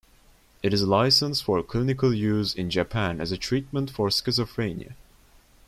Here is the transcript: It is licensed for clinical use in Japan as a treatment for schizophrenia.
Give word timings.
It 0.63 0.73
is 0.73 0.83
licensed 0.83 1.43
for 1.43 1.61
clinical 1.61 2.11
use 2.11 2.55
in 2.55 2.71
Japan 2.71 3.21
as 3.21 3.31
a 3.31 3.37
treatment 3.37 3.91
for 3.91 4.07
schizophrenia. 4.09 4.95